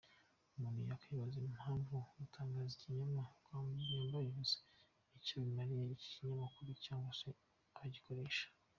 Umuntu 0.55 0.79
yakwibaza 0.89 1.35
impamvu 1.49 1.93
gutangaza 2.19 2.73
ibinyoma 2.81 3.23
byambaye 3.41 4.27
ubusa 4.29 4.57
icyo 5.17 5.35
bimariye 5.43 5.83
iki 5.95 6.07
kinyamakuru 6.13 6.69
cyangwa 6.85 7.11
se 7.19 7.29
abagikoresha! 7.77 8.47